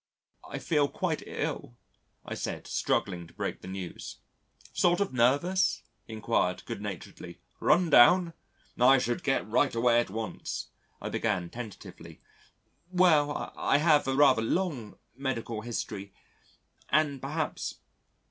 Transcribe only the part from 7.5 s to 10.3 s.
"run down? I should get right away at